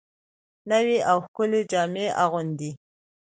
نوې 0.71 0.97
او 1.11 1.17
ښکلې 1.25 1.61
جامې 1.71 2.07
اغوندي 2.23 2.71